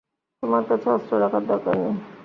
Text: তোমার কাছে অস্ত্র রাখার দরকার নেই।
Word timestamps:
তোমার 0.43 0.63
কাছে 0.69 0.87
অস্ত্র 0.89 1.13
রাখার 1.19 1.43
দরকার 1.47 1.75
নেই। 1.77 1.95